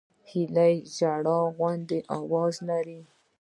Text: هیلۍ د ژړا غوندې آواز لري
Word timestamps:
هیلۍ 0.29 0.75
د 0.83 0.87
ژړا 0.95 1.39
غوندې 1.55 1.99
آواز 2.19 2.55
لري 2.69 2.99